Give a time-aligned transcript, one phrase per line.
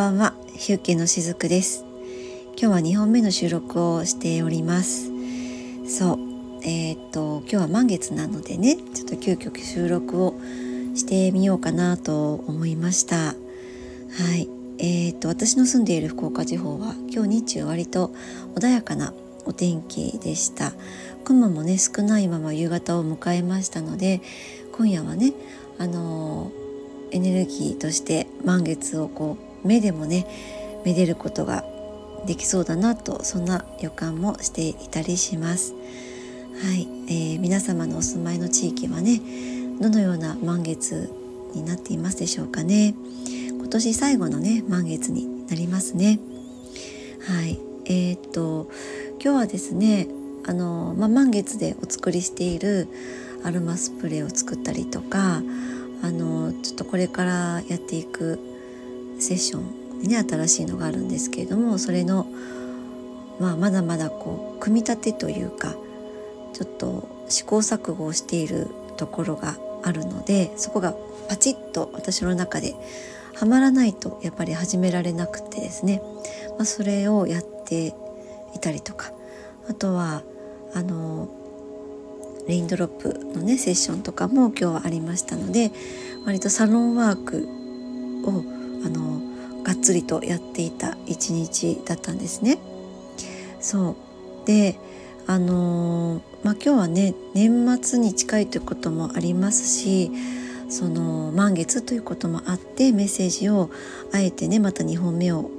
[0.00, 1.84] ばんは、ヒューケのしずくです。
[2.56, 5.10] 今日は2本目の収録をしております。
[5.86, 6.18] そう、
[6.62, 10.40] えー、っと今日は満月なのでね、ちょっと急遽収録を
[10.94, 13.16] してみようかなと思いました。
[13.16, 13.34] は
[14.34, 18.10] い、えー、っと私の住んでいる福岡地方は今日日中割と
[18.54, 19.12] 穏やかな
[19.44, 20.72] お天気でした。
[21.24, 24.22] 雲もね少ないまま夕方を迎えましたので、
[24.72, 25.34] 今夜はね
[25.76, 26.50] あの
[27.10, 30.26] エネルギーとして満月をこう目でもね
[30.84, 31.64] めでることが
[32.26, 35.74] できそうだなとそんな予感もしていたりします。
[36.62, 39.20] はい、えー、皆様のお住まいの地域はね
[39.80, 41.10] どのような満月
[41.54, 42.94] になっていますでしょうかね。
[43.50, 46.18] 今年最後のね満月になりますね。
[47.26, 48.68] はい、えー、っと
[49.22, 50.08] 今日はですね
[50.46, 52.88] あの、まあ、満月でお作りしている
[53.42, 55.42] アロマスプレーを作ったりとか
[56.02, 58.38] あのちょっとこれからやっていく
[59.20, 62.26] セッションね新しいのがあるんですけれどもそれの、
[63.38, 65.74] まあ、まだまだこう組み立てというか
[66.52, 70.94] ちょっと試行錯誤をしているところがあるのでそこが
[71.28, 72.74] パチッと私の中で
[73.34, 76.02] はまらないとやっぱり始められなくてですね、
[76.58, 77.94] まあ、それをやって
[78.54, 79.12] いたりとか
[79.68, 80.22] あとは
[80.74, 81.28] あの
[82.48, 85.70] レインドロップのねセッションとかも今日はありましたので
[86.26, 87.48] 割とサロンワーク
[88.24, 89.20] をあの
[89.62, 92.58] がっつりとやっていた一日だったんですね。
[93.60, 94.46] そう。
[94.46, 94.78] で
[95.26, 100.10] あのまあ、今日はね年末に近いということもありますし
[100.68, 103.70] その満月ということもあってメッセージを
[104.12, 105.50] あえてねまた2本目を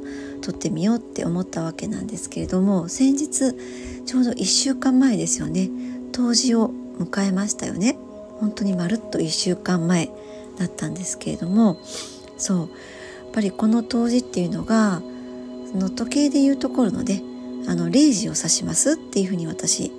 [0.41, 3.53] 撮ってみようって思ったわけなんですけれども先日
[4.05, 5.69] ちょうど1週間前ですよね。
[6.11, 7.97] 冬至を迎えましたよね。
[8.39, 10.09] 本当にまるっと1週間前
[10.57, 11.79] だったんですけれども
[12.37, 12.69] そう。
[13.31, 15.01] ぱりこの冬至っていうのが
[15.71, 17.23] その時計でいうところのね
[17.67, 19.91] あの0時を指しますっていうふうに私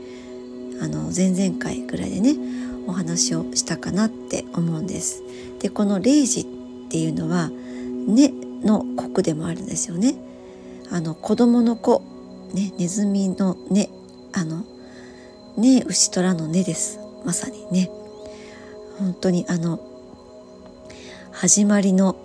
[0.81, 2.37] あの前々回ぐらいでね
[2.87, 5.23] お話をしたかなって思うんです。
[5.61, 6.45] でこの0時っ
[6.89, 7.51] ていうのは
[8.07, 8.33] 「ね」
[8.65, 10.17] の国でもあるんですよね。
[10.91, 12.03] あの子供の子、
[12.53, 13.89] ね、ネズミの「ね」
[14.33, 14.65] あの
[15.57, 17.91] ね牛虎の根ですまさにね
[18.99, 19.81] 本当にあの
[21.31, 22.17] 始まりの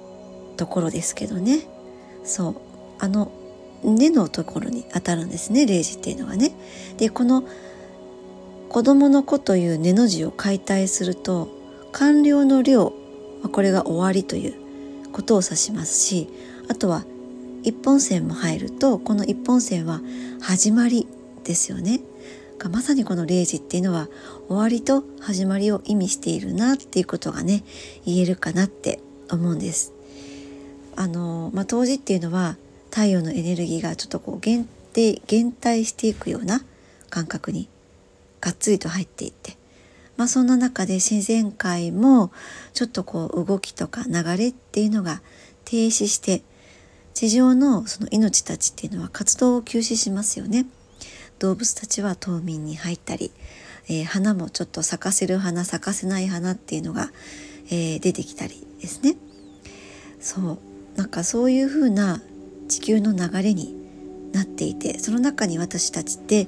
[0.57, 1.61] ところですけどね
[2.23, 2.55] そう
[2.99, 3.31] あの
[3.83, 6.51] 根のところに当たるんですね0時っていうのはね。
[6.97, 7.43] でこの
[8.69, 11.47] 子供の子という根の字を解体すると
[11.93, 12.91] 完了の量
[13.51, 14.55] これが終わりという
[15.13, 16.27] ことを指しますし
[16.67, 17.05] あとは
[17.63, 20.01] 一本線も入るとこの一本線は
[20.41, 21.07] 始まり
[21.43, 22.01] ですよね。
[22.71, 24.09] まさにこの0時っていうのは
[24.47, 27.63] 終わりと始まりを意味しているなっていうことがね
[28.03, 29.93] 言えるかなって思うんです。
[30.97, 32.57] あのまあ、冬至っていうのは
[32.89, 36.63] 太陽のエネルギーがちょっとこう限定減退していくような
[37.11, 37.69] 感覚に
[38.41, 39.57] がっつりと入っていって、
[40.17, 42.31] まあ、そんな中で自然界も
[42.73, 45.21] ちょっとこう動きとか流れっていうのが
[45.65, 46.41] 停止して
[47.13, 50.65] 地上のその命たちっていうのは活動を休止しますよね。
[51.37, 53.31] 動物たちは冬眠に入ったり、
[53.87, 57.11] えー、花もちょっと咲かせる花咲かせない花っていうのが、
[57.67, 59.15] えー、出てきたりですね
[60.19, 60.57] そう
[60.97, 62.21] なんかそういう風な
[62.67, 63.75] 地球の流れに
[64.33, 66.47] なっていてその中に私たちって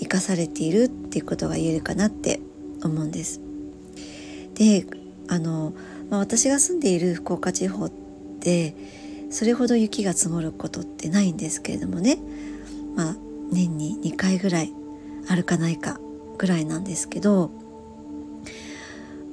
[0.00, 2.40] 生かされているっていうことが言えるかなって
[2.82, 3.40] 思うんです。
[4.54, 4.86] で
[5.28, 5.72] あの、
[6.10, 7.90] まあ、私が住んでいる福岡地方っ
[8.40, 8.74] て
[9.30, 12.18] それほど雪が積もることってないんですけれどもね、
[12.96, 13.16] まあ、
[13.50, 14.72] 年に2回ぐらい
[15.28, 16.00] あるかないか
[16.38, 17.50] ぐらいなんですけど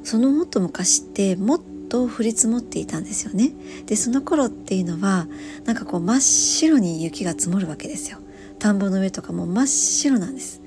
[0.03, 1.59] そのもっと昔ってもっ
[1.89, 3.51] と降り積もっていたんですよね。
[3.85, 5.27] でその頃っていうのは
[5.65, 8.19] なんかこう真っ白に雪が積もるわけですよ。
[8.59, 10.61] 田んぼの上とかも真っ白なんです。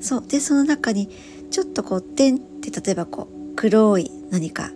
[0.00, 1.10] そうでその中に
[1.50, 4.70] ちょっとこう点って例えばこう黒い何か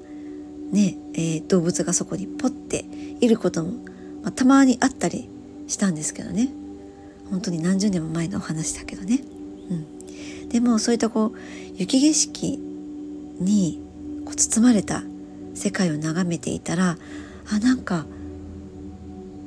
[0.70, 2.85] ね、えー、動物がそこにポッて
[3.20, 3.70] いることも、
[4.23, 5.29] まあ、たまにあったり
[5.67, 6.50] したんですけどね
[7.31, 9.20] 本当に何十年も前のお話だけどね、
[9.70, 9.75] う
[10.44, 11.32] ん、でもそういったこう
[11.76, 12.58] 雪景色
[13.41, 13.81] に
[14.25, 15.02] こう包まれた
[15.55, 16.99] 世界を眺めていたら
[17.51, 18.06] あなんか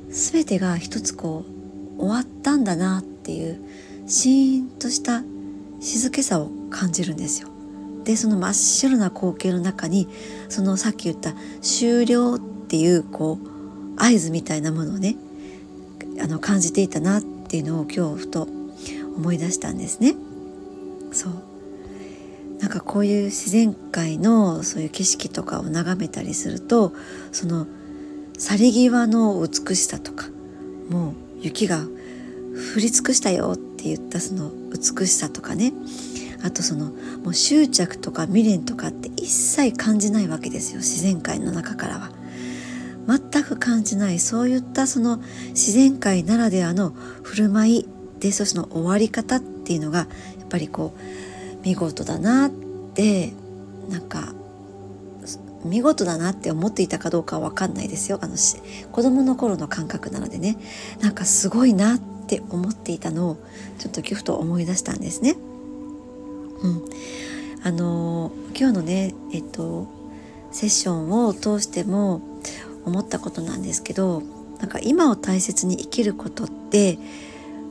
[0.09, 1.45] 全てが一つこ
[1.97, 3.59] う終わったんだなっていう
[4.07, 5.23] シーンとした
[5.79, 7.49] 静けさを感じるんですよ。
[8.03, 10.07] でその真っ白な光景の中に
[10.47, 15.17] そのさっき言った終了っていうこう合図みたいなものをね
[16.21, 18.47] あの感じていたなっていうのを今日ふと
[19.17, 20.15] 思い出したんですね。
[21.11, 21.33] そう
[22.67, 26.91] なんかこういう自然界のそういう景色とかを眺めたりすると
[27.31, 27.65] その
[28.37, 30.27] 去り際の美しさとか
[30.89, 35.71] もう雪が降り尽くしたよって言ったその美しさとかね
[36.43, 36.87] あとその
[37.23, 42.11] もう執着とか未練とかって一切感じないわけですよ自然界の中からは。
[43.07, 45.21] 全く感じないそういったその
[45.51, 46.89] 自然界ならではの
[47.23, 47.87] 振る舞い
[48.19, 50.07] でその終わり方っていうのがやっ
[50.49, 51.16] ぱりこう
[51.67, 53.33] 見事だなって
[53.89, 54.33] なんか
[55.65, 58.19] 見事だなって思っていたかどうかは分かんないですよ。
[58.21, 60.57] あの子供の頃の感覚なのでね。
[61.01, 63.37] なんかすごいなって思っていたのを
[63.79, 65.35] ちょっとギフト思い出したんですね。
[66.61, 66.85] うん、
[67.63, 69.87] あの今日のねえっと
[70.51, 72.21] セッションを通しても
[72.85, 74.23] 思ったことなんですけど
[74.59, 76.97] なんか今を大切に生きることって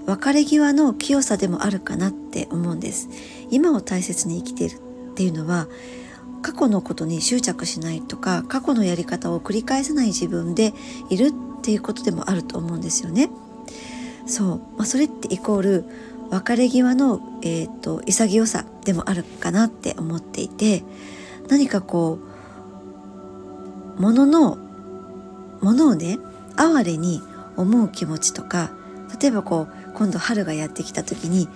[0.07, 3.09] 別れ際の清さでもあるかなって思うんです。
[3.51, 5.69] 今を大切に生きているっていうのは
[6.43, 10.73] 過去のことに執着しないとか過去のやり方を繰り返さない自分で
[11.11, 13.31] いるっていうことでもあると思うんですよね。
[14.27, 15.85] そう、まあ、それってイコール
[16.31, 20.83] 別れ際の、えーと、潔さでもあるかなって思っていて
[21.49, 22.19] 何かこ
[23.99, 24.57] うものの
[25.61, 26.19] ものをね
[26.57, 27.23] 哀れに
[27.57, 28.71] 思う気持ちとか
[29.21, 31.49] 例えばこう今度春がやってきた時に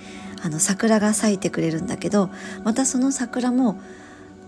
[0.43, 2.31] あの桜が咲いてくれるんだけど
[2.65, 3.81] またその桜も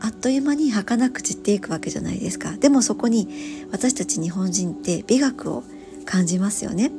[0.01, 2.57] あっという間に儚く散っていくわけじゃないですか。
[2.57, 3.29] でもそこに
[3.71, 5.63] 私たち日本人って美学を
[6.05, 6.91] 感じますよね。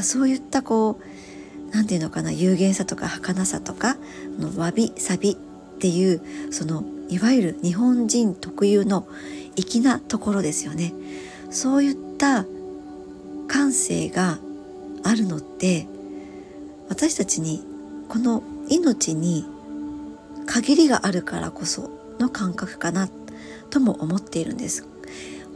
[0.00, 3.96] そういったこう何て言うのかな有限さとか儚さとか
[4.38, 5.36] のわびさびっ
[5.78, 9.06] ていうそのいわゆる日本人特有の
[9.56, 10.94] 粋なところですよね。
[11.50, 12.46] そういった
[13.48, 14.38] 感性が
[15.04, 15.86] あるのって
[16.88, 17.64] 私たちに
[18.08, 19.46] この命に
[20.46, 23.08] 限りがあるからこその感覚かな
[23.70, 24.86] とも思っているんです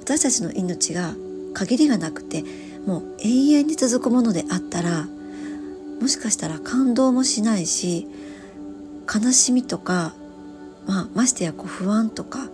[0.01, 1.15] 私たちの命が
[1.55, 2.45] 限りがなくて
[2.87, 5.07] もう永遠に続くものであったら
[6.01, 8.07] もしかしたら感動もしないし
[9.13, 10.15] 悲しみとか、
[10.87, 12.49] まあ、ましてやこう不安とか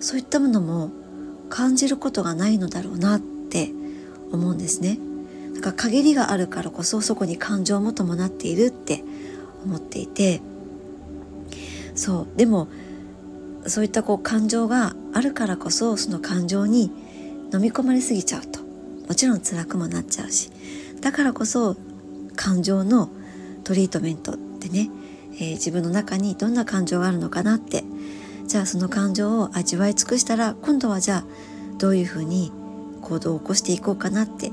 [0.00, 0.90] そういったものも
[1.48, 3.70] 感じることがないのだろうなって
[4.32, 4.98] 思うんですね。
[5.54, 9.02] だか限りがあるからこそそこに感情も伴っているって
[9.64, 10.40] 思っていて。
[11.94, 12.38] そう。
[12.38, 12.68] でも
[13.66, 16.90] そういったこう感情があるからこそその感情に
[17.52, 18.60] 飲み込まれすぎちゃうと。
[19.08, 20.50] もちろん辛くもなっちゃうし。
[21.00, 21.76] だからこそ
[22.36, 23.10] 感情の
[23.64, 24.90] トリートメントってね、
[25.34, 27.84] えー、自分の中にどんな感情があるのかなって。
[28.50, 31.24] じゃあその感情を味わい尽くしたら今度はじゃあ
[31.78, 32.50] どういうふうに
[33.10, 34.52] 行動を起こしていこうかなって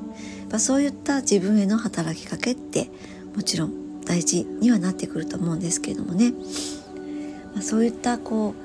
[0.52, 2.90] まそういった自分への働きかけって
[3.36, 6.32] もちろん大事にはなってくると思うんですけれどもね、
[7.54, 8.56] まあ、そういったこ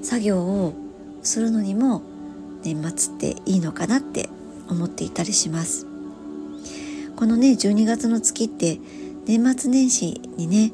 [0.00, 0.74] う作業を
[1.22, 2.02] するのにも
[2.64, 4.28] 年末っていいのかなって
[4.68, 5.86] 思っていたりします。
[7.14, 8.78] このね12月の月って
[9.26, 10.72] 年末年始にね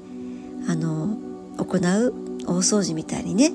[0.69, 1.17] あの
[1.59, 2.15] 行う
[2.47, 3.53] 大掃除みたいにね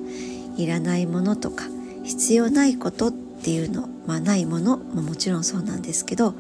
[0.57, 1.65] いらないものとか
[2.03, 6.33] 必要ないことってていうのまあないものももちろんそうなんですけど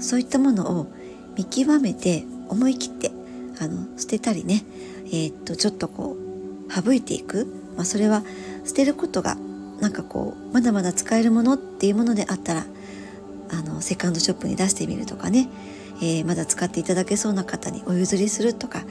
[0.00, 0.88] そういったものを
[1.36, 3.12] 見極めて思い切って
[3.60, 4.64] あの捨てたりね
[5.06, 6.16] えー、っとちょっとこ
[6.68, 7.46] う省いていく、
[7.76, 8.24] まあ、それは
[8.64, 9.36] 捨てることが
[9.80, 12.66] なんかこうまだまだ使えるものっていうものであったら
[13.50, 15.48] あのセカンドショップに出してみるとかね
[16.00, 18.84] えー、まだ使っていただけそうな方にお譲りするとか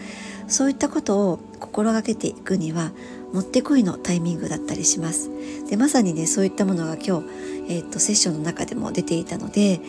[0.48, 2.92] そういったことを心がけていくには
[3.34, 5.30] もってこいのタイミングだったりします。
[5.70, 7.26] でまさにねそういったものが今日、
[7.68, 9.80] えーと、セッションの中でも出ていたので、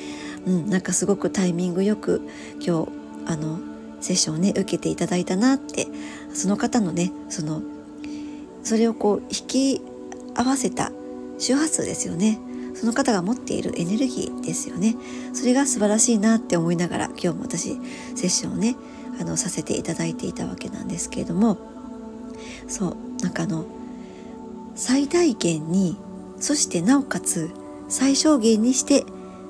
[0.47, 2.29] うん、なんかすごくタイミングよく
[2.61, 2.89] 今日
[3.27, 3.61] あの
[4.01, 5.87] セッションをね受けていただいたなって
[6.33, 7.63] その方のねその
[8.63, 9.81] それをこう引き
[10.35, 10.93] 合わせた
[11.39, 12.39] 周波数ですよね。
[12.75, 14.95] その方が持っているエネルギーですよね。
[15.33, 17.75] それが素晴らしいなって思いながら今日も私
[18.15, 18.77] セッションをね
[19.21, 21.59] あのさせていただいていたわけなんですけれども
[22.69, 23.65] そうなんかあの
[24.77, 25.97] 最大限に
[26.39, 27.51] そしてなおかつ
[27.89, 29.05] 最小限にして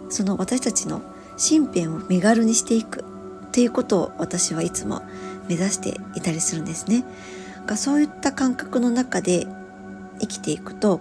[0.08, 1.02] その私たちの
[1.36, 3.04] 身辺を身軽にしていく
[3.48, 5.02] っていうことを私はいつも
[5.48, 7.04] 目指していたりするんですね。
[7.76, 9.46] そういった感覚の中で
[10.20, 11.00] 生きていくと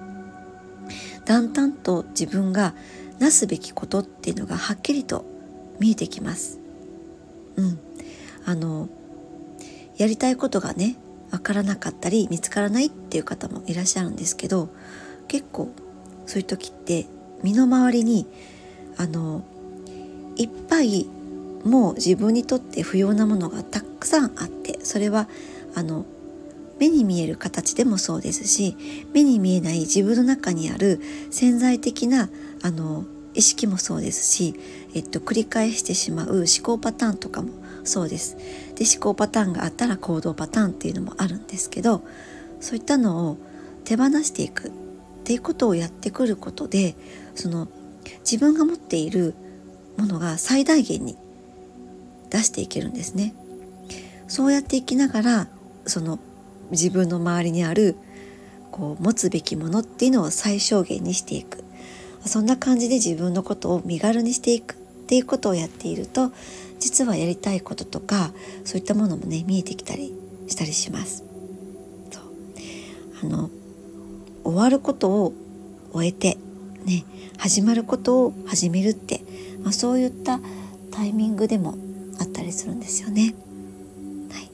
[1.24, 2.74] だんだんと自分が
[3.20, 5.25] なすべきことっていうのがはっきりと
[5.79, 6.60] 見えてきます。
[7.56, 7.79] うん、
[8.46, 8.89] あの
[9.98, 10.96] やりたいことがね
[11.32, 14.70] 分からなかったり見つからないっていう方もいらっしゃるんですけど
[15.27, 15.72] 結構
[16.25, 17.08] そういう時って
[17.44, 18.27] 身の回りに
[18.98, 19.44] あの
[20.36, 21.08] いっぱい
[21.63, 25.27] もう自分にとって不要なものがたくさんあってそれは
[25.75, 26.06] あの
[26.79, 28.75] 目に見える形でもそうですし
[29.13, 31.01] 目に見えない自分の中にある
[31.32, 32.29] 潜在的な
[32.62, 34.56] あの意識もそうですし、
[34.96, 37.50] えっと、繰り返してしまう思考パターンとかも
[37.84, 38.36] そうです。
[38.75, 42.03] で思考パターンがあったら行動パターンっていうのもあるんですけど
[42.60, 43.38] そういったのを
[43.86, 44.72] 手放していくっ
[45.24, 46.96] ていうことをやってくることで
[47.38, 47.67] その
[48.29, 49.36] 自分が持っている
[49.98, 51.15] ものが最大限に
[52.29, 53.34] 出していけるんですね。
[54.27, 55.48] そうやっていきながら
[55.86, 56.20] その
[56.72, 57.96] 自分の周りにある
[58.72, 61.63] こう持つべきものっていうのを最小限にしていく
[62.25, 64.77] そんな感じで自分のことを身軽にしていくっ
[65.08, 66.32] ていうことをやっていると
[66.79, 68.32] 実はやりたいこととか
[68.65, 70.13] そういったものもね見えてきたり
[70.48, 71.24] したりします。
[73.24, 73.50] あの
[74.44, 75.34] 終わることを
[75.91, 76.38] 終えて
[76.88, 77.06] ね
[77.38, 79.22] 始まることを始めるって、
[79.62, 80.39] まあ、そういった
[80.91, 81.77] タイミングでも
[82.20, 83.36] あったりするんですよね。
[84.32, 84.50] はい、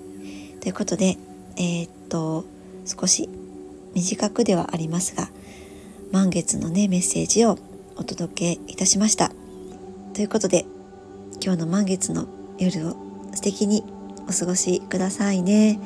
[0.60, 1.18] ということで
[1.56, 2.46] えー、っと
[2.86, 3.30] 少し
[3.94, 5.30] 短くではありますが
[6.12, 7.58] 満月のねメッセージを
[7.96, 9.32] お届けいたしました。
[10.14, 10.66] ということで
[11.44, 12.96] 今日の満月の夜を
[13.34, 13.84] 素敵に
[14.28, 15.80] お過ごしくださいね。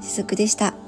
[0.00, 0.83] しずくでした。